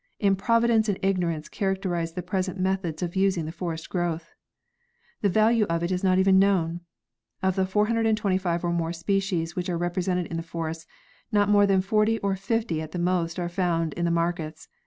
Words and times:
Improvidence 0.19 0.89
and 0.89 0.97
ignorance 1.03 1.47
characterize 1.47 2.13
the 2.13 2.23
present 2.23 2.59
methods 2.59 3.03
of 3.03 3.15
using 3.15 3.45
the 3.45 3.51
forest 3.51 3.87
growth. 3.91 4.31
The 5.21 5.29
value 5.29 5.65
of 5.69 5.83
it 5.83 5.91
is 5.91 6.03
not 6.03 6.17
even 6.17 6.39
known. 6.39 6.79
Of 7.43 7.55
the 7.55 7.67
425 7.67 8.63
or 8.63 8.71
more 8.73 8.93
species 8.93 9.55
which 9.55 9.69
are 9.69 9.77
represented 9.77 10.25
in 10.25 10.37
the 10.37 10.41
forests, 10.41 10.87
not 11.31 11.49
more 11.49 11.67
than 11.67 11.81
40 11.81 12.17
or 12.21 12.35
50 12.35 12.81
at 12.81 12.93
the 12.93 12.97
most 12.97 13.37
are 13.37 13.47
found 13.47 13.93
in 13.93 14.05
the 14.05 14.09
markets. 14.09 14.67